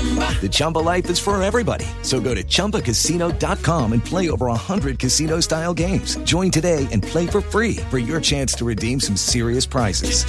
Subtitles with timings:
[0.00, 1.84] The Chumba life is for everybody.
[2.00, 6.16] So go to ChumbaCasino.com and play over 100 casino style games.
[6.24, 10.24] Join today and play for free for your chance to redeem some serious prizes.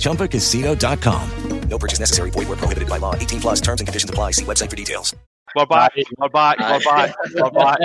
[0.00, 1.68] ChumbaCasino.com.
[1.68, 2.30] No purchase necessary.
[2.30, 3.14] Void were prohibited by law.
[3.14, 4.32] 18 plus terms and conditions apply.
[4.32, 5.14] See website for details.
[5.56, 5.92] We're back.
[6.18, 6.58] We're back.
[6.58, 7.14] We're back.
[7.36, 7.78] We're back.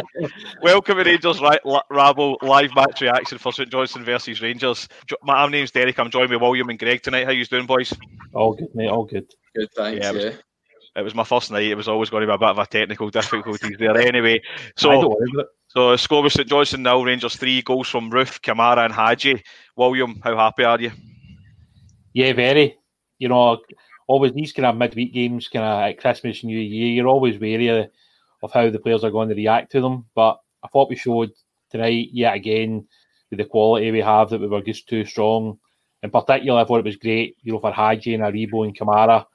[0.63, 4.87] Welcome to Rangers Ra- La- Rabble live match reaction for St Johnstone versus Rangers.
[5.05, 5.99] Jo- My name's Derek.
[5.99, 7.25] I'm joined with William and Greg tonight.
[7.25, 7.93] How you doing, boys?
[8.33, 8.89] All good, mate.
[8.89, 9.31] All good.
[9.55, 10.03] Good, thanks.
[10.03, 10.31] Yeah, it was- Yeah.
[10.95, 11.63] It was my first night.
[11.67, 13.95] It was always going to be a bit of a technical difficulties there.
[13.95, 14.41] Anyway,
[14.75, 17.01] so worry so score with St Johnstone now.
[17.03, 19.43] Rangers three goals from Roofe, Kamara, and Hagi.
[19.77, 20.91] William, how happy are you?
[22.13, 22.75] Yeah, very.
[23.19, 23.59] You know,
[24.07, 27.67] always these kind of midweek games, kind of at Christmas, New Year, you're always wary
[27.67, 27.89] of,
[28.41, 30.05] of how the players are going to react to them.
[30.15, 31.31] But I thought we showed
[31.69, 32.87] tonight, yet again,
[33.29, 35.59] with the quality we have, that we were just too strong.
[36.01, 39.25] In particular, I thought it was great, you know, for Hagi and Aribo and Kamara.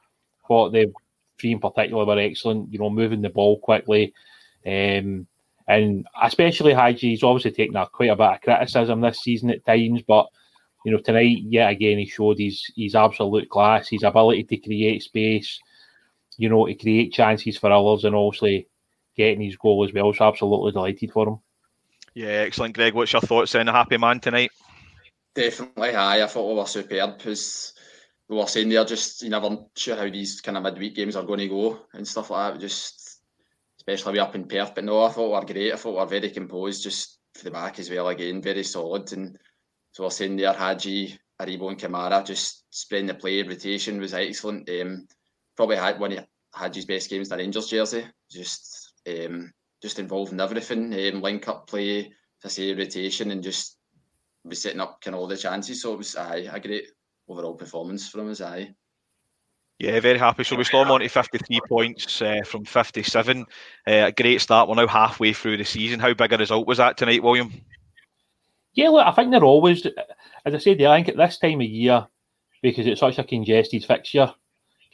[0.45, 0.93] I thought the
[1.41, 4.13] three in particular were excellent, you know, moving the ball quickly.
[4.67, 5.27] Um,
[5.67, 9.65] and especially Hagi, he's obviously taken a, quite a bit of criticism this season at
[9.65, 10.29] times, but
[10.85, 15.03] you know, tonight yet again he showed his his absolute class, his ability to create
[15.03, 15.59] space,
[16.37, 18.69] you know, to create chances for others, and obviously
[19.17, 20.13] getting his goal as well.
[20.13, 21.39] So absolutely delighted for him.
[22.15, 22.95] Yeah, excellent, Greg.
[22.95, 23.69] What's your thoughts then?
[23.69, 24.51] A happy man tonight?
[25.35, 26.23] Definitely, aye.
[26.23, 27.21] I thought we were superb.
[27.27, 27.73] As
[28.29, 31.25] we were saying there, just you never sure how these kind of midweek games are
[31.25, 32.61] going to go and stuff like that.
[32.61, 33.21] Just
[33.79, 35.73] especially we up in Perth, but no, I thought we were great.
[35.73, 38.09] I thought we were very composed, just for the back as well.
[38.09, 39.13] Again, very solid.
[39.13, 39.39] And
[39.93, 43.43] so we're saying there, Hagi, Aribo, and Kamara just spreading the play.
[43.43, 44.69] Rotation was excellent.
[44.71, 45.07] Um,
[45.57, 48.07] probably had one of Hagi's best games in the Rangers jersey.
[48.31, 49.53] Just um,
[49.83, 50.95] just involved in everything.
[50.95, 52.11] Um, link up play,
[52.43, 53.77] I say rotation, and just
[54.45, 55.83] was setting up kind of all the chances.
[55.83, 56.87] So it was aye, a great
[57.29, 58.41] overall performance from us.
[58.41, 58.75] Aye.
[59.79, 60.45] Yeah, very happy.
[60.45, 63.41] So we storm on to 53 points uh, from 57.
[63.41, 63.45] Uh,
[63.87, 64.69] a great start.
[64.69, 65.99] We're now halfway through the season.
[65.99, 67.53] How big a result was that tonight, William?
[68.75, 69.85] Yeah, look, I think they're always,
[70.45, 72.07] as I said, I think at this time of year,
[72.63, 74.33] because it's such a congested fixture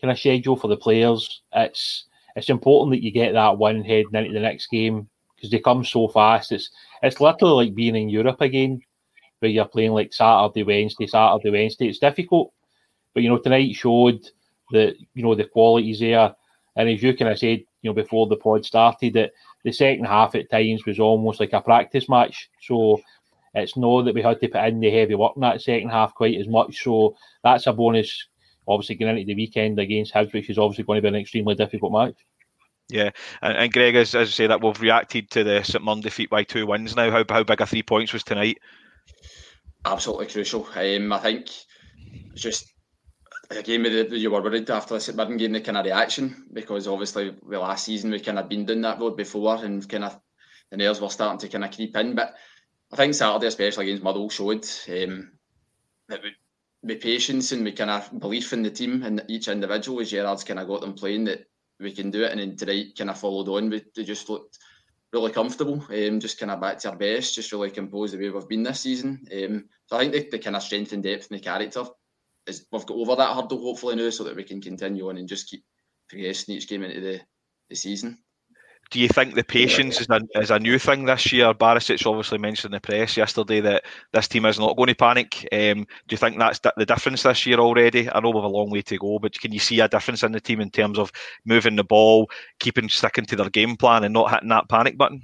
[0.00, 4.14] kind of schedule for the players, it's it's important that you get that win heading
[4.14, 6.52] into the next game because they come so fast.
[6.52, 6.70] It's
[7.02, 8.80] it's literally like being in Europe again,
[9.40, 11.88] where you're playing like Saturday, Wednesday, Saturday, Wednesday.
[11.88, 12.52] It's difficult,
[13.12, 14.20] but you know tonight showed
[14.70, 16.34] that you know the qualities there,
[16.76, 19.32] and as you kind of said, you know before the pod started, that
[19.64, 22.48] the second half at times was almost like a practice match.
[22.62, 23.00] So
[23.54, 26.14] it's not that we had to put in the heavy work in that second half
[26.14, 26.82] quite as much.
[26.82, 28.26] So that's a bonus.
[28.68, 31.56] Obviously, going into the weekend against Hibs, which is obviously going to be an extremely
[31.56, 32.14] difficult match.
[32.88, 33.10] Yeah,
[33.42, 36.30] and, and Greg, as, as I say, that we've reacted to the St Mirren defeat
[36.30, 37.10] by two wins now.
[37.10, 38.58] How, how big a three points was tonight?
[39.84, 40.66] Absolutely crucial.
[40.74, 41.48] Um, I think
[42.34, 42.72] just
[43.50, 46.46] again with the, you were worried after the St Mirren game the kind of reaction
[46.52, 50.04] because obviously the last season we kind of been down that road before and kind
[50.04, 50.18] of
[50.70, 52.14] the nails were starting to kind of creep in.
[52.14, 52.34] But
[52.92, 55.32] I think Saturday, especially against Motherwell, showed um,
[56.08, 56.20] that
[57.00, 60.60] patience and we kind of belief in the team and each individual as Gerrard's kind
[60.60, 61.46] of got them playing that
[61.78, 62.32] we can do it.
[62.32, 63.70] And then tonight kind of followed on.
[63.70, 64.58] We, they just looked
[65.12, 68.30] really comfortable, um, just kind of back to our best, just really composed the way
[68.30, 69.26] we've been this season.
[69.32, 71.84] Um, so I think the, the kind of strength and depth in the character
[72.46, 75.28] is we've got over that hurdle hopefully now, so that we can continue on and
[75.28, 75.64] just keep
[76.08, 77.20] progressing each game into the,
[77.68, 78.18] the season.
[78.90, 81.54] Do you think the patience is a, is a new thing this year?
[81.54, 85.48] Barisic obviously mentioned in the press yesterday that this team is not going to panic.
[85.52, 88.10] Um, do you think that's the difference this year already?
[88.10, 90.24] I know we have a long way to go, but can you see a difference
[90.24, 91.12] in the team in terms of
[91.44, 92.28] moving the ball,
[92.58, 95.22] keeping sticking to their game plan, and not hitting that panic button?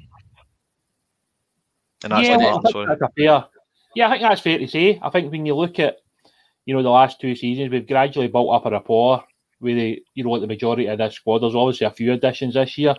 [2.04, 3.44] And that's yeah, well, that's fair,
[3.96, 5.00] yeah, I think that's fair to say.
[5.02, 5.96] I think when you look at
[6.66, 9.24] you know the last two seasons, we've gradually built up a rapport
[9.60, 11.40] with the you know the majority of this squad.
[11.40, 12.94] There's obviously a few additions this year,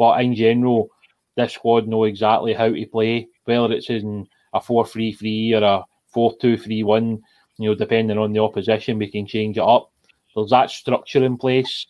[0.00, 0.88] but in general,
[1.36, 5.62] this squad know exactly how to play, whether it's in a 4 3 3 or
[5.62, 7.22] a 4 2 3 1,
[7.58, 9.92] you know, depending on the opposition, we can change it up.
[10.34, 11.86] There's that structure in place.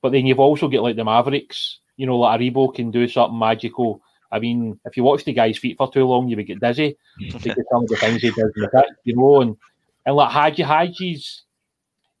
[0.00, 3.38] But then you've also got like the Mavericks, you know, like Aribo can do something
[3.38, 4.00] magical.
[4.32, 6.96] I mean, if you watch the guy's feet for too long, you would get dizzy
[7.32, 9.42] some of the things he does in the pit, you know.
[9.42, 9.58] And,
[10.06, 11.42] and like Hagi Hagi's,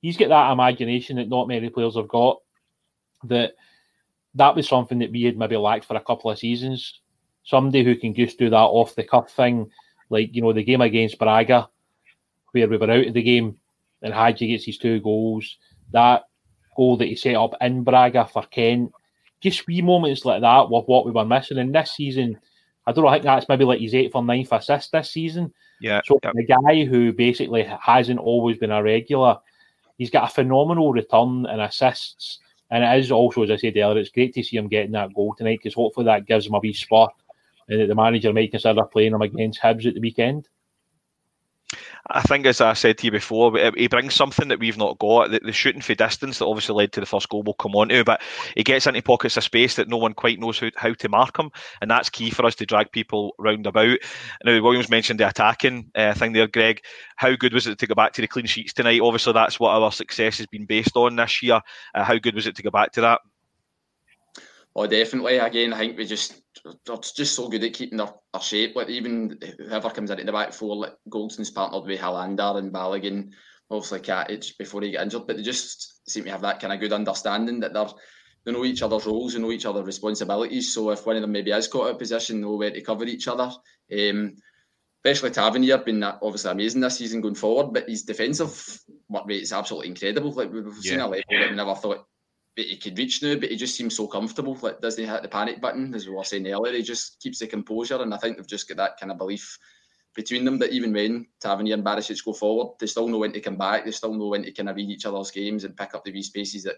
[0.02, 2.36] he's got that imagination that not many players have got.
[3.24, 3.54] That
[4.36, 7.00] that was something that we had maybe lacked for a couple of seasons.
[7.44, 9.70] Somebody who can just do that off the cuff thing,
[10.10, 11.68] like you know the game against Braga,
[12.52, 13.58] where we were out of the game
[14.02, 15.56] and Hagi gets his two goals.
[15.92, 16.24] That
[16.76, 18.92] goal that he set up in Braga for Kent,
[19.40, 21.58] just wee moments like that were what we were missing.
[21.58, 22.38] And this season,
[22.86, 25.52] I don't know, I think that's maybe like his eighth or ninth assist this season.
[25.80, 26.00] Yeah.
[26.04, 26.32] So yeah.
[26.34, 29.38] the guy who basically hasn't always been a regular,
[29.98, 32.40] he's got a phenomenal return and assists
[32.70, 35.14] and it is also, as I said earlier, it's great to see him getting that
[35.14, 37.14] goal tonight because hopefully that gives him a wee spot
[37.68, 40.48] and that the manager might consider playing him against Hibs at the weekend.
[42.10, 45.30] I think, as I said to you before, he brings something that we've not got.
[45.30, 47.88] The, the, shooting for distance that obviously led to the first goal we'll come on
[47.88, 48.22] to, but
[48.54, 51.38] he gets into pockets of space that no one quite knows how, how to mark
[51.38, 51.50] him,
[51.80, 53.98] and that's key for us to drag people round about.
[54.44, 56.82] Now, Williams mentioned the attacking uh, thing there, Greg.
[57.16, 59.00] How good was it to go back to the clean sheets tonight?
[59.00, 61.60] Obviously, that's what our success has been based on this year.
[61.94, 63.20] Uh, how good was it to go back to that?
[64.78, 65.38] Oh, definitely.
[65.38, 66.38] Again, I think we just
[66.84, 68.76] they're just so good at keeping their, their shape.
[68.76, 73.30] Like even whoever comes into the back four, like Goldson's partnered with Helander and Balogun,
[73.70, 76.80] obviously Katic before he got injured, but they just seem to have that kind of
[76.80, 77.88] good understanding that they're
[78.44, 80.74] they know each other's roles, they know each other's responsibilities.
[80.74, 82.82] So if one of them maybe has got out of position, they know where to
[82.82, 83.50] cover each other.
[83.90, 84.36] Um,
[85.02, 89.54] especially Tavernier been obviously amazing this season going forward, but his defensive work rate is
[89.54, 90.32] absolutely incredible.
[90.32, 90.90] Like we've yeah.
[90.90, 92.06] seen a level that we never thought
[92.64, 94.58] he could reach now, but he just seems so comfortable.
[94.60, 96.72] Like doesn't he hit the panic button, as we were saying earlier.
[96.72, 99.58] He just keeps the composure, and I think they've just got that kind of belief
[100.14, 103.40] between them that even when Tavernier and Barisic go forward, they still know when to
[103.40, 103.84] come back.
[103.84, 106.12] They still know when to kind of read each other's games and pick up the
[106.12, 106.76] wee spaces that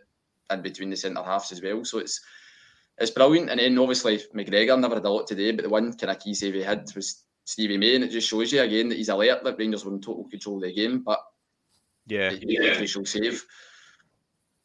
[0.51, 1.85] in between the centre halves as well.
[1.85, 2.21] So it's
[2.99, 3.51] it's brilliant.
[3.51, 6.35] And then obviously McGregor never had a lot today, but the one kind of key
[6.35, 9.45] save he had was Stevie May, and it just shows you again that he's alert
[9.45, 11.21] that Rangers were in total control of the game, but
[12.07, 12.31] yeah,
[12.73, 13.47] a crucial save.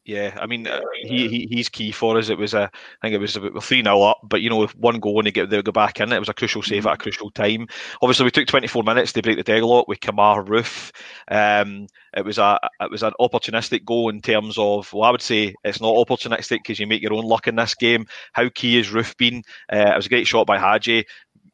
[0.06, 2.28] Yeah, I mean, uh, he, he he's key for us.
[2.28, 2.70] It was a, I
[3.00, 5.30] think it was about three 0 up, but you know, with one goal and they
[5.30, 6.88] get they go back in, it was a crucial save mm-hmm.
[6.88, 7.66] at a crucial time.
[8.02, 10.92] Obviously, we took 24 minutes to break the deadlock with Kemar Roofe.
[11.28, 15.22] Um, it was a it was an opportunistic goal in terms of, well, I would
[15.22, 18.04] say it's not opportunistic because you make your own luck in this game.
[18.34, 19.42] How key is Roofe been?
[19.72, 21.06] Uh, it was a great shot by Hagi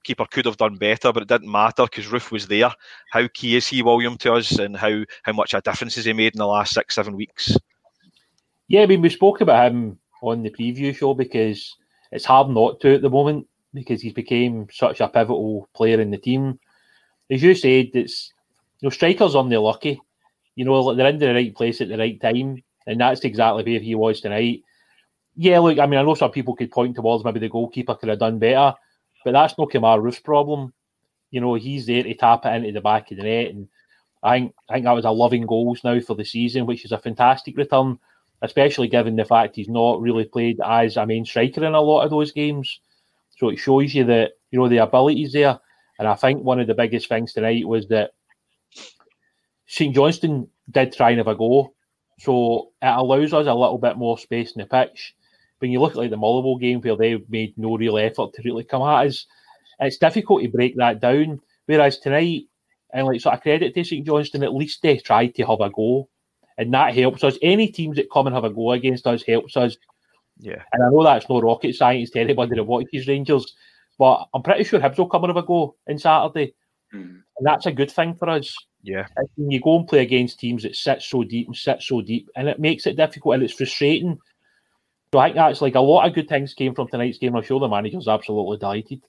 [0.02, 2.72] keeper could have done better, but it didn't matter because Roofe was there.
[3.10, 6.12] How key is he, William, to us, and how how much a difference has he
[6.12, 7.56] made in the last six seven weeks?
[8.70, 11.76] Yeah, I mean, we spoke about him on the preview show because
[12.12, 16.12] it's hard not to at the moment because he's became such a pivotal player in
[16.12, 16.60] the team.
[17.28, 18.32] As you said, it's
[18.78, 20.00] you know strikers on the lucky.
[20.54, 23.80] You know, they're in the right place at the right time, and that's exactly where
[23.80, 24.62] he was tonight.
[25.34, 28.10] Yeah, look, I mean, I know some people could point towards maybe the goalkeeper could
[28.10, 28.76] have done better,
[29.24, 30.72] but that's no Kemar Roofe's problem.
[31.32, 33.66] You know, he's there to tap it into the back of the net, and
[34.22, 36.98] I think I think that was 11 goals now for the season, which is a
[36.98, 37.98] fantastic return
[38.42, 42.02] especially given the fact he's not really played as a main striker in a lot
[42.02, 42.80] of those games.
[43.36, 45.58] So it shows you that you know the abilities there.
[45.98, 48.12] And I think one of the biggest things tonight was that
[49.66, 51.74] St Johnstone did try and have a go,
[52.18, 55.14] so it allows us a little bit more space in the pitch.
[55.58, 58.42] When you look at like the Motherwell game where they made no real effort to
[58.42, 59.26] really come at us,
[59.78, 61.40] it's difficult to break that down.
[61.66, 62.44] Whereas tonight,
[62.92, 65.70] and like sort of credit to St Johnstone, at least they tried to have a
[65.70, 66.08] go
[66.60, 67.38] and that helps us.
[67.40, 69.78] Any teams that come and have a go against us helps us.
[70.38, 70.62] Yeah.
[70.72, 73.54] And I know that's no rocket science to anybody that watches Rangers,
[73.98, 76.54] but I'm pretty sure Hibs will come and have a go on Saturday.
[76.94, 77.22] Mm.
[77.38, 78.54] And that's a good thing for us.
[78.82, 79.06] Yeah.
[79.36, 82.28] When you go and play against teams that sit so deep and sit so deep,
[82.36, 84.18] and it makes it difficult and it's frustrating.
[85.14, 87.34] So I think that's like a lot of good things came from tonight's game.
[87.34, 89.02] I'm sure the manager's absolutely delighted.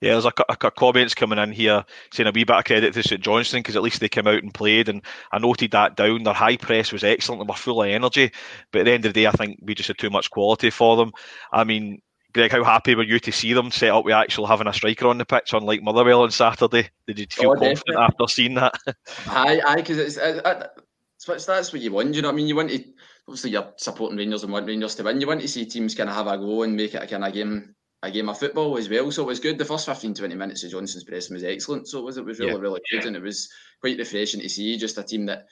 [0.00, 2.94] Yeah, there's a, a, a, comments coming in here saying a wee bit of credit
[2.94, 5.02] to St Johnstone because at least they came out and played, and
[5.32, 6.22] I noted that down.
[6.22, 8.30] Their high press was excellent; they were full of energy.
[8.70, 10.70] But at the end of the day, I think we just had too much quality
[10.70, 11.12] for them.
[11.52, 12.00] I mean,
[12.32, 15.08] Greg, how happy were you to see them set up with actually having a striker
[15.08, 16.90] on the pitch, unlike Motherwell on Saturday?
[17.06, 18.04] Did you feel oh, confident definitely.
[18.04, 18.74] after seeing that?
[19.26, 22.14] aye, aye, because it's, uh, uh, it, it, that's what you want.
[22.14, 22.46] You know what I mean?
[22.46, 22.84] You want to
[23.28, 25.20] obviously you're supporting Rangers and want Rangers to win.
[25.20, 27.24] You want to see teams kind of have a go and make it a kind
[27.24, 29.10] of game a game of football as well.
[29.10, 29.58] So it was good.
[29.58, 31.88] The first 15, 20 minutes of Johnstone's pressing was excellent.
[31.88, 32.58] So it was it was really, yeah.
[32.58, 33.06] really good.
[33.06, 33.48] And it was
[33.80, 35.46] quite refreshing to see just a team that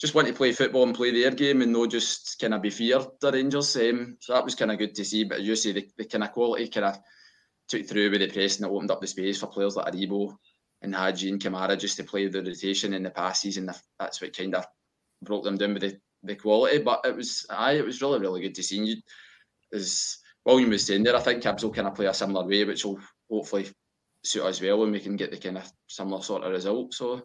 [0.00, 2.70] just want to play football and play their game and not just kind of be
[2.70, 3.76] feared the Rangers.
[3.76, 5.24] Um, so that was kind of good to see.
[5.24, 6.98] But as you say, the, the kind of quality kind of
[7.68, 10.36] took through with the press and that opened up the space for players like Aribo
[10.82, 13.56] and Hagi and Kamara just to play the rotation in the passes.
[13.56, 14.66] And that's what kind of
[15.22, 16.78] broke them down with the, the quality.
[16.78, 18.84] But it was, aye, it was really, really good to see.
[18.84, 18.96] You,
[19.72, 22.64] as William was saying there, I think Hibs will kind of play a similar way,
[22.64, 22.98] which will
[23.30, 23.68] hopefully
[24.24, 26.94] suit us well and we can get the kind of similar sort of result.
[26.94, 27.22] So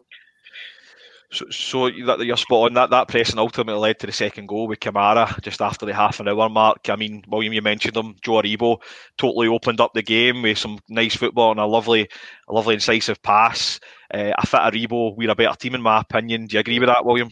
[1.32, 2.74] so, so that you're spot on.
[2.74, 6.20] That that pressing ultimately led to the second goal with Kamara just after the half
[6.20, 6.90] an hour mark.
[6.90, 8.14] I mean, William, you mentioned him.
[8.22, 8.76] Joe Aribo
[9.16, 12.08] totally opened up the game with some nice football and a lovely,
[12.46, 13.80] a lovely incisive pass.
[14.12, 15.16] Uh, I fit Aribo.
[15.16, 16.46] We're a better team, in my opinion.
[16.46, 17.30] Do you agree with that, William?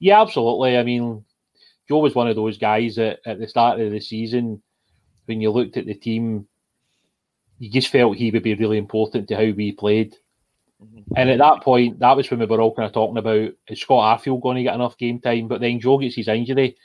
[0.00, 0.76] Yeah, absolutely.
[0.76, 1.24] I mean,
[1.88, 4.60] Joe was one of those guys that at the start of the season,
[5.28, 6.48] when you looked at the team,
[7.58, 10.16] you just felt he would be really important to how we played.
[10.82, 11.12] Mm-hmm.
[11.16, 13.80] And at that point, that was when we were all kind of talking about is
[13.80, 15.48] Scott Arfield going to get enough game time?
[15.48, 16.76] But then Joe gets his injury,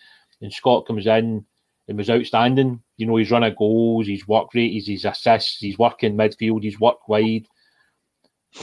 [0.42, 1.46] and Scott comes in
[1.88, 2.82] and was outstanding.
[2.98, 6.64] You know, he's run of goals, his work rate, his, his assists, he's working midfield,
[6.64, 7.48] he's worked wide.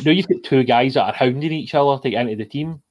[0.04, 2.82] Now you've got two guys that are hounding each other to get into the team.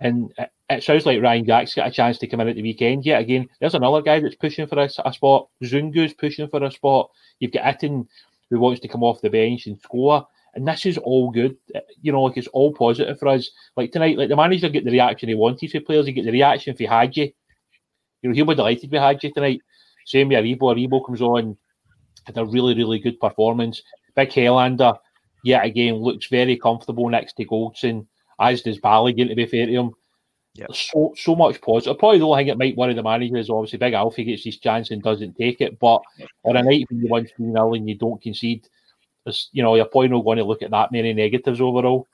[0.00, 0.32] And
[0.68, 3.04] it, sounds like Ryan Jack's got a chance to come in at the weekend.
[3.06, 5.48] Yet again, there's another guy that's pushing for a, a spot.
[5.62, 7.10] Zungu's pushing for a spot.
[7.38, 8.06] You've got Itten
[8.50, 10.26] who wants to come off the bench and score.
[10.54, 11.56] And this is all good.
[11.74, 13.50] Uh, you know, like it's all positive for us.
[13.76, 16.06] Like tonight, like the manager get the reaction he wanted for players.
[16.06, 17.20] He get the reaction for Hagi.
[17.20, 17.32] You
[18.22, 19.60] You know, he'll be delighted with Hagi tonight.
[20.06, 20.74] Same with Aribo.
[20.74, 21.56] Aribo comes on,
[22.24, 23.82] had a really, really good performance.
[24.14, 24.96] Big Helander,
[25.44, 28.06] yet again, looks very comfortable next to Goldson,
[28.40, 29.94] as does Balogun, to be fair to him.
[30.58, 30.74] Yep.
[30.74, 31.98] So so much positive.
[31.98, 34.58] Probably the only thing that might worry the manager is obviously Big Alfie gets his
[34.58, 35.78] chance and doesn't take it.
[35.78, 36.02] But
[36.44, 38.68] on a night when you win 3 0 and you don't concede,
[39.52, 42.06] you know, you're probably not going to look at that many negatives overall.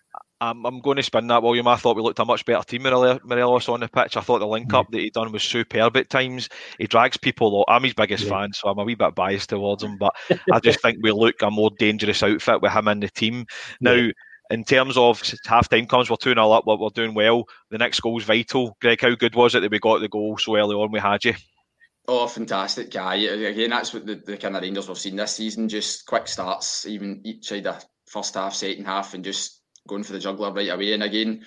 [0.43, 1.69] I'm, I'm going to spin that, William.
[1.69, 4.17] I thought we looked a much better team, Morelos, on the pitch.
[4.17, 4.91] I thought the link up mm.
[4.91, 6.49] that he done was superb at times.
[6.79, 7.65] He drags people.
[7.69, 8.31] I'm his biggest yeah.
[8.31, 9.99] fan, so I'm a wee bit biased towards him.
[9.99, 10.17] But
[10.53, 13.47] I just think we look a more dangerous outfit with him in the team.
[13.81, 14.11] Now, yeah.
[14.53, 17.49] In terms of half time comes, we're 2 0 up, but we're doing well.
[17.71, 18.77] The next goal's vital.
[18.83, 21.25] Greg, how good was it that we got the goal so early on We had
[21.25, 21.33] you.
[22.07, 23.15] Oh, fantastic guy!
[23.15, 25.71] Again, that's what the, the kind of Rangers we've seen this season.
[25.71, 30.19] Just quick starts, even each either first half, second half, and just going for the
[30.19, 30.93] juggler right away.
[30.93, 31.47] And again,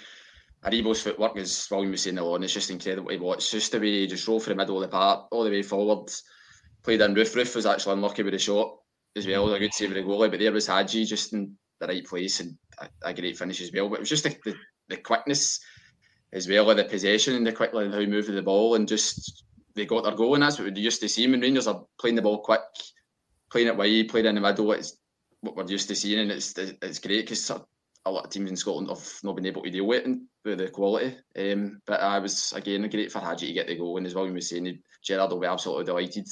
[0.64, 3.52] Aribo's footwork, as William was saying along, is just incredible to watch.
[3.52, 5.62] Just the way he just roll for the middle of the park, all the way
[5.62, 6.12] forward.
[6.82, 7.36] Played in Roofe.
[7.36, 8.78] Roofe was actually unlucky with the shot
[9.16, 9.54] as well.
[9.54, 12.40] A good save with the goalie, but there was Hagi just in the right place
[12.40, 13.90] and a, a great finish as well.
[13.90, 14.56] But it was just the, the,
[14.90, 15.60] the quickness
[16.34, 19.44] as well of the possession and the quickly how he moved the ball and just
[19.76, 21.28] they got their goal, and that's what we used to see.
[21.28, 22.62] When Rangers are playing the ball quick,
[23.52, 24.98] playing it wide, playing in the middle, it's
[25.42, 28.56] what we're used to seeing, and it's it's great because a lot of teams in
[28.56, 31.18] Scotland have not been able to deal with it with the quality.
[31.38, 34.26] Um, but I was again great for Hagi to get the goal, and as well,
[34.26, 36.28] you were saying, Gerrard will be absolutely delighted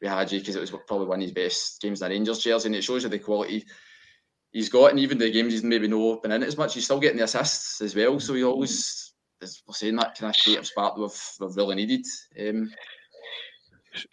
[0.00, 2.64] with Hagi because it was probably one of his best games in the Rangers chairs,
[2.64, 3.64] and it shows you the quality
[4.54, 6.86] he's got, and even the games he's maybe not been in it as much, he's
[6.86, 8.18] still getting the assists as well.
[8.18, 9.04] So he always
[9.44, 12.06] as we're saying, that kind of creative spark we've, we've really needed.
[12.40, 12.72] Um,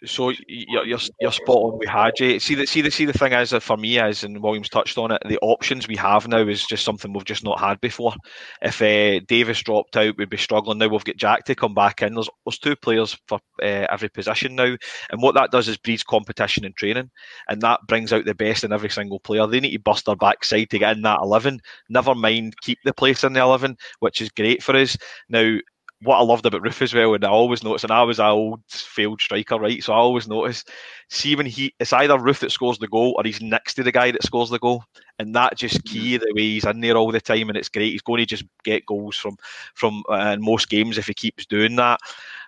[0.04, 2.38] so you're, you're, you're spot on with Hagi.
[2.38, 5.10] See the see the see the thing is for me is and Williams touched on
[5.10, 5.22] it.
[5.28, 8.14] The options we have now is just something we've just not had before.
[8.60, 10.78] If uh, Davis dropped out, we'd be struggling.
[10.78, 12.14] Now we've got Jack to come back in.
[12.14, 14.76] There's there's two players for uh, every position now,
[15.10, 17.10] and what that does is breeds competition in training,
[17.48, 19.46] and that brings out the best in every single player.
[19.46, 21.60] They need to bust their backside to get in that eleven.
[21.88, 24.96] Never mind keep the place in the eleven, which is great for us.
[25.28, 25.58] Now
[26.02, 28.26] what I loved about Roofe as well, and I always noticed, and I was an
[28.26, 29.82] old failed striker, right?
[29.82, 30.64] So I always notice,
[31.08, 33.92] see when he, it's either Roofe that scores the goal or he's next to the
[33.92, 34.84] guy that scores the goal,
[35.18, 36.24] and that just key mm-hmm.
[36.24, 37.92] the way he's in there all the time, and it's great.
[37.92, 39.36] He's going to just get goals from
[39.74, 42.00] from uh, in most games if he keeps doing that.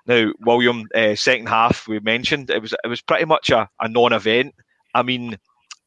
[0.07, 3.89] Now, William, uh, second half we mentioned it was it was pretty much a, a
[3.89, 4.55] non-event.
[4.95, 5.39] I mean,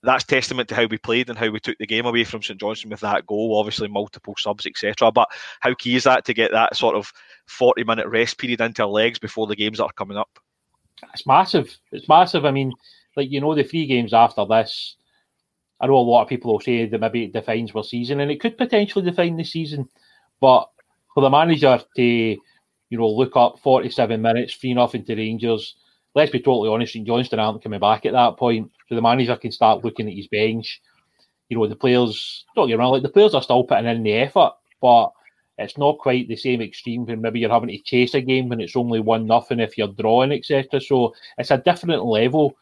[0.03, 2.59] that's testament to how we played and how we took the game away from St
[2.59, 3.57] Johnstone with that goal.
[3.57, 5.11] Obviously, multiple subs, etc.
[5.11, 5.27] But
[5.59, 7.11] how key is that to get that sort of
[7.47, 10.39] forty-minute rest period into our legs before the games that are coming up?
[11.13, 11.75] It's massive.
[11.91, 12.45] It's massive.
[12.45, 12.73] I mean,
[13.15, 14.95] like you know, the three games after this.
[15.79, 18.31] I know a lot of people will say that maybe it defines our season, and
[18.31, 19.87] it could potentially define the season.
[20.41, 20.69] But
[21.13, 22.39] for the manager to, you
[22.97, 25.75] know, look up forty-seven minutes, three nothing to Rangers,
[26.17, 28.71] let's be totally honest, St Johnstone aren't coming back at that point.
[28.89, 30.81] So the manager can start looking at his bench.
[31.47, 34.13] You know, the players, don't get wrong, like the players are still putting in the
[34.13, 35.11] effort, but
[35.59, 38.59] it's not quite the same extreme when maybe you're having to chase a game when
[38.59, 40.81] it's only one nothing if you're drawing, etc.
[40.81, 42.57] So it's a different level.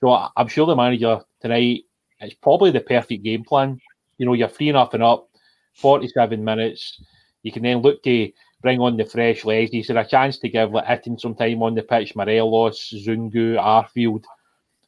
[0.00, 1.84] So I'm sure the manager tonight,
[2.20, 3.80] it's probably the perfect game plan.
[4.18, 5.30] You know, you're three and up,
[5.74, 7.02] 47 minutes.
[7.42, 9.70] You can then look to bring on the fresh legs.
[9.70, 13.56] He's had a chance to give like hitting some time on the pitch, Morelos, Zungu,
[13.56, 14.24] Arfield.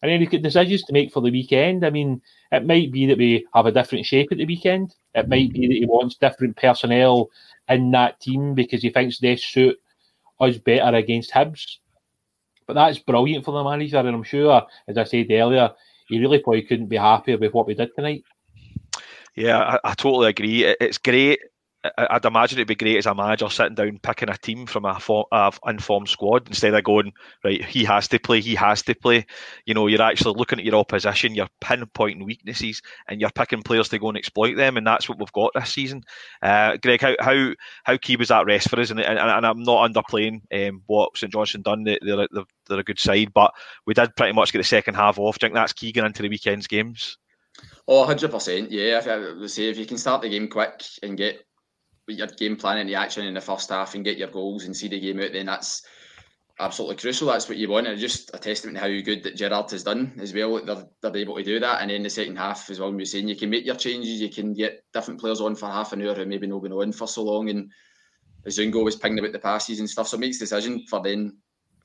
[0.03, 1.85] And then he's got decisions to make for the weekend.
[1.85, 4.95] I mean, it might be that we have a different shape at the weekend.
[5.15, 7.29] It might be that he wants different personnel
[7.69, 9.79] in that team because he thinks they suit
[10.41, 11.77] us better against Hibs.
[12.67, 15.73] But that's brilliant for the manager, and I'm sure, as I said earlier,
[16.09, 18.25] he really probably couldn't be happier with what we did tonight.
[19.35, 20.65] Yeah, I, I totally agree.
[20.81, 21.41] It's great
[21.97, 25.01] I'd imagine it'd be great as a manager sitting down picking a team from a,
[25.01, 27.65] form, a informed squad instead of going right.
[27.65, 28.41] He has to play.
[28.41, 29.25] He has to play.
[29.65, 31.35] You know, you're actually looking at your opposition.
[31.35, 34.77] You're pinpointing weaknesses, and you're picking players to go and exploit them.
[34.77, 36.03] And that's what we've got this season.
[36.43, 37.53] Uh, Greg, how how
[37.85, 38.91] how key was that rest for us?
[38.91, 41.85] And, and, and I'm not underplaying um, what St Johnstone done.
[41.85, 43.55] They, they're, they're, they're a good side, but
[43.87, 45.39] we did pretty much get the second half off.
[45.39, 47.17] Do you think that's key going into the weekend's games?
[47.89, 48.69] Oh, 100%.
[48.71, 51.45] Yeah, I say if you can start the game quick and get
[52.19, 54.77] your game plan and the action in the first half and get your goals and
[54.77, 55.83] see the game out, then that's
[56.61, 57.29] absolutely crucial.
[57.29, 57.87] That's what you want.
[57.87, 60.65] And just a testament to how good that Gerrard has done as well.
[60.65, 61.81] They're, they're able to do that.
[61.81, 64.31] And then the second half as well, you're saying you can make your changes, you
[64.31, 67.09] can get different players on for half an hour who maybe not been on for
[67.09, 67.49] so long.
[67.49, 67.71] And
[68.49, 70.09] Zungu was pinging about the passes and stuff.
[70.09, 71.37] So it makes decision for then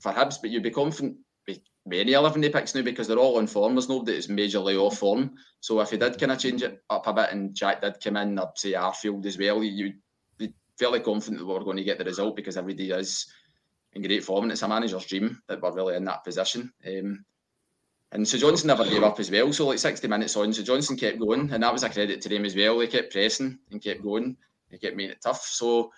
[0.02, 1.18] for Hibs, but you'd be confident
[1.48, 3.76] with many 11 day picks now because they're all on form.
[3.76, 5.36] There's nobody that's majorly off form.
[5.62, 8.18] So if he did kind of change it up a bit and Jack did come
[8.18, 9.94] in, I'd say Arfield as well, you
[10.78, 13.28] fairly confident that we're going to get the result because everybody is
[13.94, 16.72] in great form and it's a manager's dream that we're really in that position.
[16.86, 17.26] Um,
[18.12, 19.52] and St Johnstone never gave up as well.
[19.52, 22.30] So like 60 minutes on, St Johnstone kept going, and that was a credit to
[22.30, 22.78] them as well.
[22.78, 24.38] They kept pressing and kept going.
[24.70, 25.42] They kept making it tough.
[25.42, 25.92] So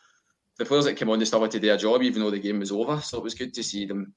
[0.57, 2.59] the players that came on, they had to do a job, even though the game
[2.59, 2.99] was over.
[3.01, 4.13] So it was good to see them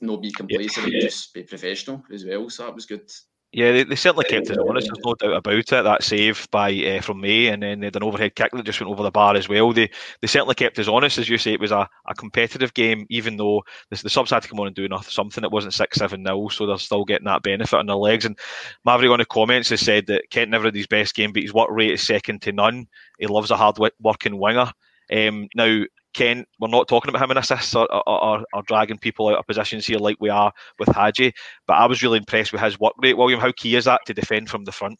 [0.00, 0.94] not be complacent yeah.
[0.94, 2.50] and just be professional as well.
[2.50, 3.10] So that was good.
[3.56, 4.86] Yeah, they, they certainly kept us honest.
[4.86, 5.66] There's no doubt about it.
[5.68, 8.78] That save by uh, from May, and then they had an overhead kick that just
[8.82, 9.72] went over the bar as well.
[9.72, 11.54] They they certainly kept us honest, as you say.
[11.54, 14.66] It was a, a competitive game, even though the, the subs had to come on
[14.66, 15.42] and do something.
[15.42, 18.26] It wasn't six seven nil, so they're still getting that benefit on their legs.
[18.26, 18.38] And
[18.84, 21.54] Maverick on the comments has said that Kent never had his best game, but his
[21.54, 22.86] work rate is second to none.
[23.18, 24.70] He loves a hard working winger.
[25.10, 25.82] Um, now
[26.16, 29.38] Ken, we're not talking about him in assists or, or, or, or, dragging people out
[29.38, 31.34] of positions here like we are with Hagi,
[31.66, 33.18] but I was really impressed with his work rate.
[33.18, 34.98] William, how key is that to defend from the front?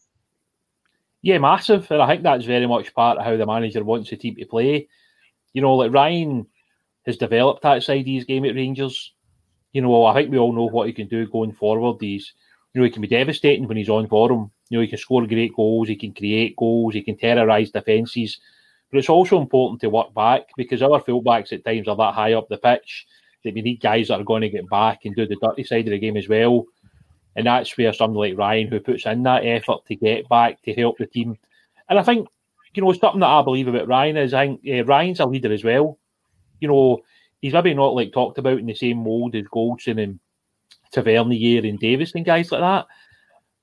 [1.22, 1.90] Yeah, massive.
[1.90, 4.44] And I think that's very much part of how the manager wants the team to
[4.44, 4.88] play.
[5.54, 6.46] You know, like Ryan
[7.06, 9.14] has developed that side of his game at Rangers.
[9.72, 11.96] You know, I think we all know what he can do going forward.
[11.98, 12.34] He's,
[12.74, 14.50] you know, he can be devastating when he's on for him.
[14.68, 18.38] You know, he can score great goals, he can create goals, he can terrorise defences
[18.90, 22.34] but it's also important to work back because our fullbacks at times are that high
[22.34, 23.06] up the pitch
[23.44, 25.86] that we need guys that are going to get back and do the dirty side
[25.86, 26.64] of the game as well.
[27.34, 30.72] And that's where someone like Ryan, who puts in that effort to get back to
[30.72, 31.36] help the team.
[31.88, 32.28] And I think,
[32.74, 35.52] you know, something that I believe about Ryan is I think uh, Ryan's a leader
[35.52, 35.98] as well.
[36.60, 37.00] You know,
[37.40, 40.18] he's maybe not like talked about in the same mould as Goldson and
[40.92, 42.86] Tavernier and Davis and guys like that.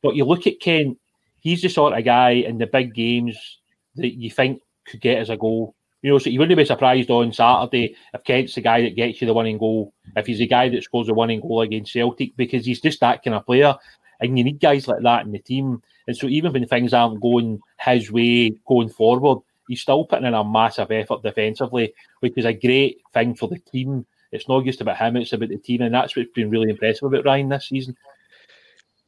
[0.02, 1.00] But you look at Kent,
[1.40, 3.60] he's the sort of guy in the big games
[3.96, 5.76] that you think could get us a goal.
[6.02, 9.22] You know, so you wouldn't be surprised on Saturday if Kent's the guy that gets
[9.22, 12.36] you the winning goal, if he's the guy that scores the winning goal against Celtic,
[12.36, 13.76] because he's just that kind of player.
[14.20, 15.82] And you need guys like that in the team.
[16.08, 20.34] And so even when things aren't going his way going forward, he's still putting in
[20.34, 24.06] a massive effort defensively, which is a great thing for the team.
[24.34, 25.82] It's not just about him, it's about the team.
[25.84, 27.96] And that's what's been really impressive about Ryan this season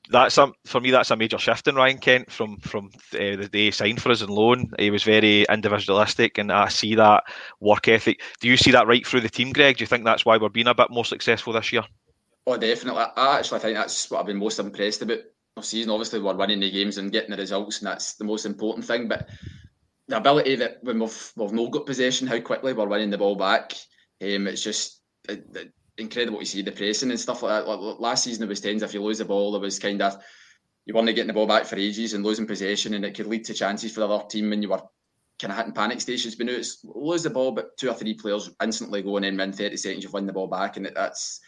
[0.09, 0.91] that's a, for me.
[0.91, 4.11] That's a major shift in Ryan Kent from from uh, the day he signed for
[4.11, 4.71] us in loan.
[4.77, 7.23] He was very individualistic, and I see that
[7.59, 8.21] work ethic.
[8.39, 9.77] Do you see that right through the team, Greg?
[9.77, 11.83] Do you think that's why we're being a bit more successful this year?
[12.47, 13.03] Oh, definitely.
[13.15, 15.19] I actually think that's what I've been most impressed about
[15.55, 15.91] the season.
[15.91, 19.07] Obviously, we're winning the games and getting the results, and that's the most important thing.
[19.07, 19.29] But
[20.07, 23.35] the ability that when we've we've not got possession, how quickly we're winning the ball
[23.35, 23.73] back,
[24.21, 25.01] um, it's just.
[25.27, 27.69] It, it, incredible to see the pressing and stuff like that.
[27.69, 30.17] Like, last season, it was tens if you lose the ball, it was kind of
[30.86, 33.45] you weren't getting the ball back for ages and losing possession, and it could lead
[33.45, 34.81] to chances for the other team when you were
[35.39, 36.36] kind of hitting panic stations.
[36.36, 39.51] But now it's lose the ball, but two or three players instantly going in within
[39.51, 41.41] 30 seconds, you've won the ball back, and that's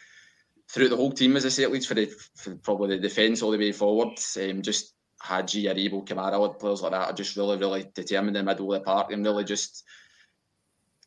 [0.70, 3.42] throughout the whole team, as I say, it leads for, the, for probably the defence
[3.42, 4.18] all the way forward.
[4.40, 8.50] Um, just Hagi, Aribo, Kamara, players like that are just really, really determined in the
[8.50, 9.84] middle of the park and really just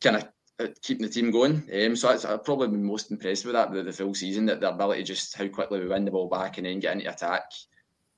[0.02, 0.34] kind of at
[0.82, 1.64] keeping the team going.
[1.74, 4.62] Um, so that's, I've probably been most impressed with that, the, the full season, that
[4.62, 7.44] the ability just how quickly we win the ball back and then get into attack.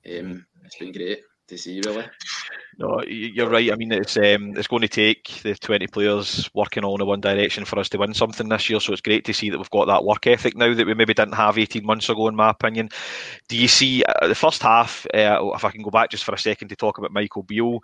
[0.06, 2.06] Um, it's been great to see, really.
[2.80, 3.72] No, you're right.
[3.72, 7.22] I mean, it's um, it's going to take the 20 players working all in one
[7.22, 8.80] direction for us to win something this year.
[8.80, 11.14] So it's great to see that we've got that work ethic now that we maybe
[11.14, 12.90] didn't have 18 months ago, in my opinion.
[13.48, 15.06] Do you see uh, the first half?
[15.14, 17.80] Uh, if I can go back just for a second to talk about Michael Beale.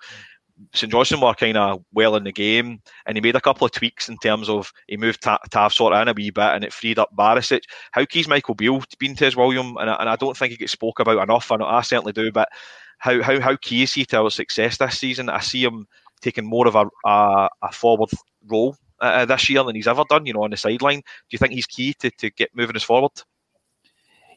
[0.73, 3.71] St Johnstone were kind of well in the game, and he made a couple of
[3.71, 6.73] tweaks in terms of he moved Tav sort of in a wee bit, and it
[6.73, 7.61] freed up Barisic.
[7.91, 9.77] How key's Michael Beale been to his William?
[9.77, 11.51] And I, and I don't think he gets spoke about enough.
[11.51, 12.49] I, know, I certainly do, but
[12.97, 15.29] how how how key is he to our success this season?
[15.29, 15.87] I see him
[16.21, 18.09] taking more of a a, a forward
[18.47, 20.25] role uh, this year than he's ever done.
[20.25, 20.99] You know, on the sideline.
[20.99, 23.11] Do you think he's key to, to get moving us forward?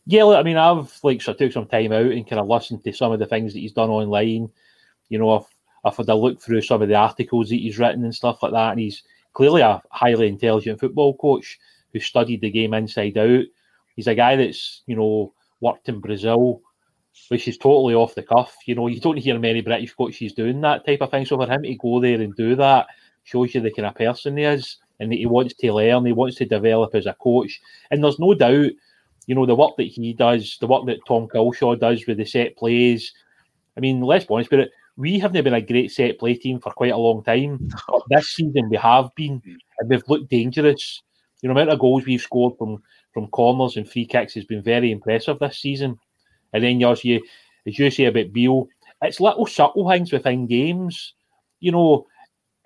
[0.04, 2.82] Yeah, look, I mean, I've like so took some time out and kind of listened
[2.84, 4.50] to some of the things that he's done online.
[5.08, 5.46] You know, I've
[5.84, 8.52] I've had a look through some of the articles that he's written and stuff like
[8.52, 11.58] that, and he's clearly a highly intelligent football coach
[11.92, 13.44] who studied the game inside out.
[13.96, 16.62] He's a guy that's you know worked in Brazil
[17.28, 18.56] which is totally off the cuff.
[18.66, 21.26] You know, you don't hear many British coaches doing that type of thing.
[21.26, 22.86] So for him to go there and do that
[23.24, 26.12] shows you the kind of person he is and that he wants to learn, he
[26.12, 27.60] wants to develop as a coach.
[27.90, 28.72] And there's no doubt,
[29.26, 32.24] you know, the work that he does, the work that Tom Culshaw does with the
[32.24, 33.12] set plays.
[33.76, 34.70] I mean, let's be honest it.
[34.96, 37.70] We haven't been a great set play team for quite a long time.
[37.88, 39.40] But this season we have been,
[39.78, 41.02] and we've looked dangerous.
[41.42, 44.44] You know, the amount of goals we've scored from from corners and free kicks has
[44.44, 45.98] been very impressive this season.
[46.52, 47.22] And then you you,
[47.66, 48.68] as you say about Beale,
[49.02, 51.14] it's little subtle things within games.
[51.60, 52.06] You know,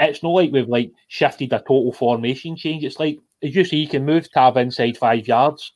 [0.00, 2.84] it's not like we've like shifted a total formation change.
[2.84, 5.72] It's like as you say, you can move Tav inside five yards.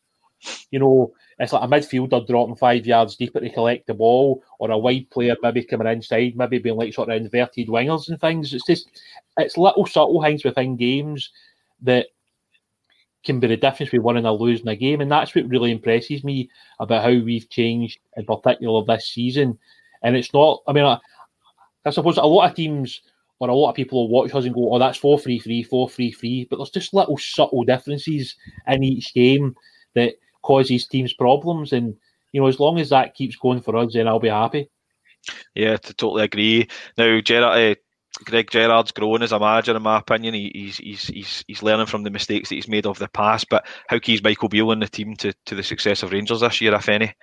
[0.70, 4.70] You know, it's like a midfielder dropping five yards deeper to collect the ball, or
[4.70, 8.52] a wide player maybe coming inside, maybe being like sort of inverted wingers and things.
[8.52, 9.00] It's just
[9.38, 11.30] it's little subtle things within games
[11.80, 12.08] that
[13.24, 15.00] can be the difference between winning or losing a game.
[15.00, 19.58] And that's what really impresses me about how we've changed, in particular this season.
[20.02, 20.98] And it's not, I mean, I,
[21.86, 23.00] I suppose a lot of teams
[23.38, 25.62] or a lot of people will watch us and go, oh, that's 4 3 3,
[25.62, 26.46] 4 3 3.
[26.50, 29.56] But there's just little subtle differences in each game
[29.94, 31.72] that causes teams problems.
[31.72, 31.96] And,
[32.32, 34.70] you know, as long as that keeps going for us, then I'll be happy.
[35.54, 36.68] Yeah, to totally agree.
[36.96, 37.80] Now, Gerrard, uh,
[38.24, 40.34] Greg Gerrard's growing as a manager, in my opinion.
[40.34, 43.48] He, he's he's he's he's learning from the mistakes that he's made of the past.
[43.48, 46.40] But how key is Michael Beale in the team to, to the success of Rangers
[46.40, 47.14] this year, if any?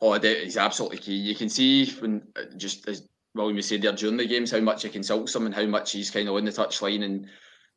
[0.00, 1.14] Oh, he's absolutely key.
[1.14, 4.60] You can see when uh, just as William was said there during the games how
[4.60, 7.26] much he consults them and how much he's kind of on the touchline and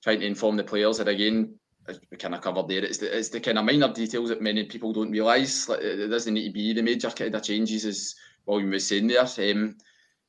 [0.03, 0.99] trying to inform the players.
[0.99, 1.64] And again, as we
[2.19, 4.93] kind of covered there, it's the, it's the kind of minor details that many people
[4.93, 5.69] don't realise.
[5.69, 9.07] Like, it doesn't need to be the major kind of changes, as William was saying
[9.07, 9.21] there.
[9.21, 9.77] Um,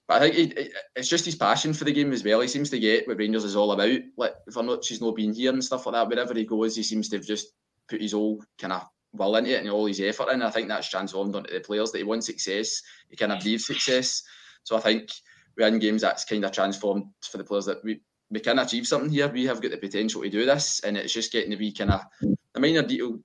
[0.09, 0.59] but I think
[0.95, 2.41] it's just his passion for the game as well.
[2.41, 4.01] He seems to get what Rangers is all about.
[4.17, 6.09] Like for not she's not been here and stuff like that.
[6.09, 7.49] Wherever he goes, he seems to have just
[7.89, 10.43] put his whole kind of will into it and all his effort in.
[10.43, 12.83] I think that's transformed onto the players that he wants success.
[13.11, 14.23] He kind of believes success.
[14.63, 15.11] So I think
[15.57, 18.87] we in games that's kind of transformed for the players that we we can achieve
[18.87, 19.29] something here.
[19.29, 21.93] We have got the potential to do this, and it's just getting to be kind
[21.93, 23.19] of the minor detail,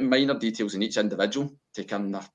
[0.00, 2.30] minor details in each individual to kind of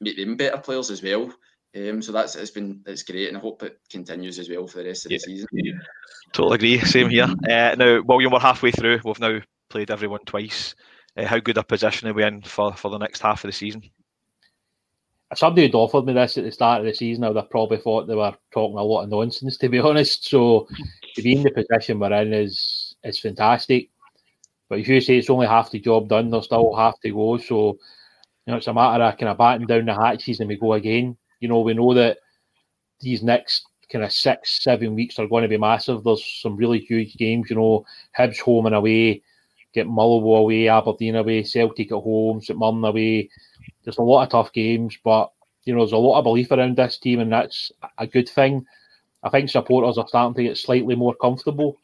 [0.00, 1.32] make them better players as well.
[1.74, 4.78] Um, so that's it's been it's great, and I hope it continues as well for
[4.78, 5.48] the rest of yeah, the season.
[5.52, 5.72] Yeah.
[6.32, 6.78] Totally agree.
[6.80, 7.24] Same here.
[7.24, 9.00] Uh, now, William, we're halfway through.
[9.04, 9.38] We've now
[9.70, 10.74] played everyone twice.
[11.16, 13.52] Uh, how good a position are we in for, for the next half of the
[13.52, 13.82] season?
[15.30, 17.50] If somebody had offered me this at the start of the season, I would have
[17.50, 20.28] probably thought they were talking a lot of nonsense, to be honest.
[20.28, 20.68] So
[21.14, 23.90] to be in the position we're in is is fantastic.
[24.68, 26.30] But if you say, it's only half the job done.
[26.30, 27.36] There's still half to go.
[27.38, 27.78] So
[28.46, 30.72] you know, it's a matter of kind of batting down the hatches and we go
[30.72, 31.16] again.
[31.40, 32.18] You know, we know that
[33.00, 36.02] these next kind of six, seven weeks are going to be massive.
[36.02, 37.50] There's some really huge games.
[37.50, 37.86] You know,
[38.18, 39.22] Hibs home and away,
[39.74, 43.28] get Motherwell away, Aberdeen away, Celtic at home, St Mirren away.
[43.84, 45.30] There's a lot of tough games, but
[45.64, 48.66] you know, there's a lot of belief around this team, and that's a good thing.
[49.22, 51.76] I think supporters are starting to get slightly more comfortable.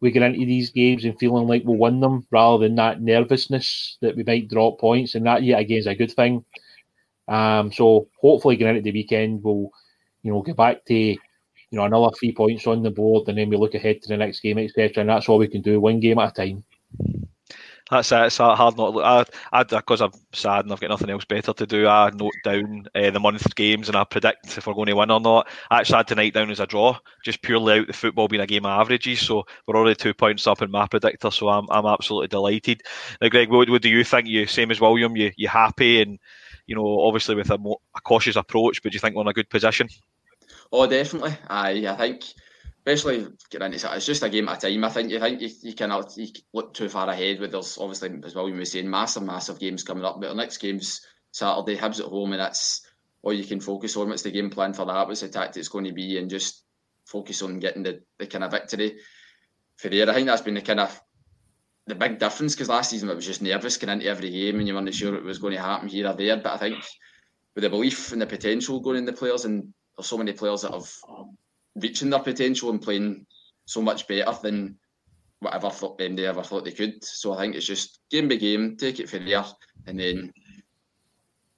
[0.00, 3.98] We get into these games and feeling like we'll win them rather than that nervousness
[4.00, 6.44] that we might drop points, and that yet again is a good thing.
[7.28, 9.70] Um, so hopefully going into the weekend, we'll
[10.22, 11.18] you know get back to you
[11.72, 14.40] know another three points on the board, and then we look ahead to the next
[14.40, 15.00] game, etc.
[15.00, 16.64] And that's all we can do, one game at a time.
[17.90, 18.22] That's it.
[18.22, 18.96] It's hard not.
[19.52, 21.86] I, I, because I'm sad and I've got nothing else better to do.
[21.86, 25.10] I note down uh, the month games and I predict if we're going to win
[25.10, 25.48] or not.
[25.70, 28.46] I actually had tonight down as a draw, just purely out the football being a
[28.46, 29.20] game of averages.
[29.20, 31.30] So we're already two points up in my predictor.
[31.30, 32.82] So I'm, I'm absolutely delighted.
[33.20, 34.28] Now, Greg, what, what do you think?
[34.28, 35.14] You same as William?
[35.14, 36.18] You you happy and
[36.66, 39.28] you know, obviously with a, more, a cautious approach, but do you think we're in
[39.28, 39.88] a good position?
[40.72, 41.36] Oh, definitely.
[41.48, 42.24] I I think
[42.86, 44.84] especially getting into it, it's just a game at a time.
[44.84, 48.10] I think you think you, you cannot you look too far ahead with there's obviously
[48.24, 50.20] as William was saying, massive, massive games coming up.
[50.20, 51.00] But the next game's
[51.32, 52.86] Saturday, Hibs at home, and that's
[53.22, 54.10] all you can focus on.
[54.10, 55.08] What's the game plan for that?
[55.08, 56.18] What's the tactics going to be?
[56.18, 56.62] And just
[57.06, 58.98] focus on getting the, the kind of victory
[59.76, 60.08] for there.
[60.08, 61.00] I think that's been the kind of
[61.86, 64.68] the big difference because last season it was just nervous going into every game and
[64.68, 66.36] you weren't sure what was going to happen here or there.
[66.36, 66.84] But I think
[67.54, 70.62] with the belief and the potential going in the players, and there's so many players
[70.62, 70.90] that have
[71.76, 73.26] reaching their potential and playing
[73.66, 74.78] so much better than
[75.40, 77.02] whatever thought um, they ever thought they could.
[77.04, 79.44] So I think it's just game by game, take it from there,
[79.86, 80.32] and then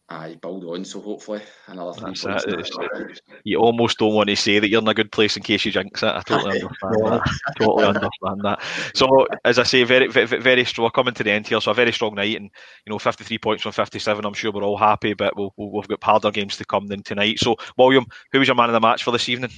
[0.09, 0.85] I build on.
[0.85, 2.71] So hopefully another three That's points.
[2.71, 3.21] it.
[3.45, 5.73] you almost don't want to say that you're in a good place in case you
[5.73, 6.07] jinx it.
[6.07, 7.39] I totally understand that.
[7.59, 8.63] Totally understand that.
[8.95, 10.91] So, as I say, very, very, very strong.
[10.91, 12.51] Coming to the end here, so a very strong night, and
[12.87, 14.25] you know, 53 points from 57.
[14.25, 17.03] I'm sure we're all happy, but we'll, we'll, we've got harder games to come than
[17.03, 17.41] tonight.
[17.41, 19.51] So, William, who was your man of the match for this evening?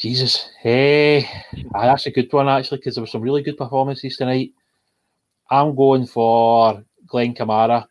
[0.00, 1.28] Jesus, hey,
[1.74, 4.52] ah, that's a good one actually because there were some really good performances tonight.
[5.50, 7.86] I'm going for Glen Kamara.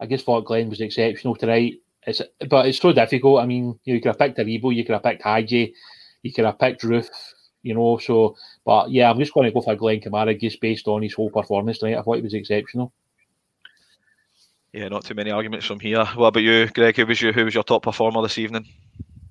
[0.00, 1.74] I just thought Glen was exceptional tonight.
[2.04, 3.40] It's but it's so difficult.
[3.40, 5.72] I mean, you, know, you could have picked Aribo, you could have picked Hagi,
[6.24, 7.08] you could have picked Roofe,
[7.62, 7.98] you know.
[7.98, 11.14] So, but yeah, I'm just going to go for Glen Kamara just based on his
[11.14, 11.98] whole performance tonight.
[11.98, 12.92] I thought he was exceptional.
[14.72, 16.04] Yeah, not too many arguments from here.
[16.16, 16.96] What about you, Greg?
[16.96, 17.32] Who was you?
[17.32, 18.66] Who was your top performer this evening?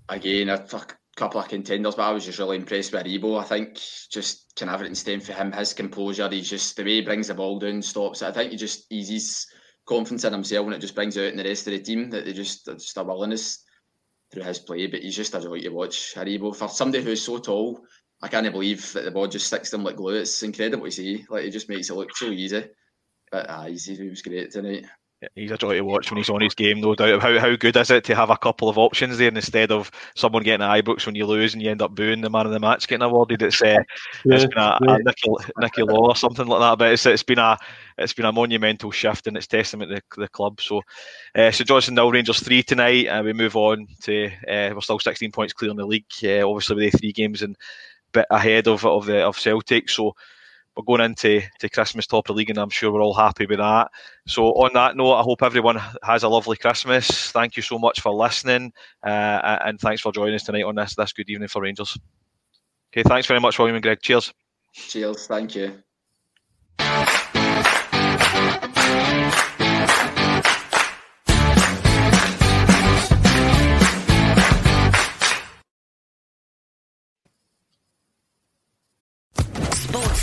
[0.08, 3.40] Again, a fuck- couple of contenders, but I was just really impressed with Aribo.
[3.40, 5.52] I think just can everything stand for him.
[5.52, 8.28] His composure, he's just the way he brings the ball down, stops it.
[8.28, 9.48] I think he just eases
[9.88, 12.26] confidence in himself, and it just brings out in the rest of the team that
[12.26, 13.66] they just just a willingness
[14.32, 14.86] through his play.
[14.88, 16.14] But he's just a joy to watch.
[16.16, 17.82] Aribo for somebody who's so tall,
[18.22, 20.16] I can't believe that the ball just sticks him like glue.
[20.16, 21.26] It's incredible to see.
[21.30, 22.66] Like he just makes it look so easy.
[23.32, 24.86] But uh, he was great tonight.
[25.34, 27.24] He's a joy to watch when he's on his game, no doubt.
[27.24, 30.44] How how good is it to have a couple of options there instead of someone
[30.44, 32.60] getting an Ibrox when you lose and you end up booing the man of the
[32.60, 33.42] match getting awarded?
[33.42, 33.80] It's uh,
[34.26, 37.40] it's been a, a Nicky, Nicky Law or something like that, but it's it's been
[37.40, 37.58] a
[37.98, 40.62] it's been a monumental shift and it's testament to the, the club.
[40.62, 40.84] So,
[41.34, 45.00] uh, St Johnstone Nil Rangers three tonight, and we move on to uh, we're still
[45.00, 46.06] 16 points clear in the league.
[46.24, 47.58] Uh, obviously with the three games and
[48.12, 49.90] bit ahead of of the of Celtic.
[49.90, 50.14] So
[50.78, 53.48] we're going into to Christmas top of the league, and I'm sure we're all happy
[53.48, 53.90] with that.
[54.28, 57.32] So, on that note, I hope everyone has a lovely Christmas.
[57.32, 58.72] Thank you so much for listening,
[59.04, 61.98] uh, and thanks for joining us tonight on this this good evening for Rangers.
[62.94, 64.00] Okay, thanks very much, William and Greg.
[64.02, 64.34] Cheers.
[64.74, 65.28] Cheers.
[65.28, 65.84] Thank you.